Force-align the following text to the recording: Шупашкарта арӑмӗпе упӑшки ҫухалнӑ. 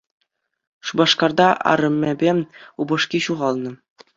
Шупашкарта 0.91 1.47
арӑмӗпе 1.73 2.31
упӑшки 2.85 3.19
ҫухалнӑ. 3.27 3.71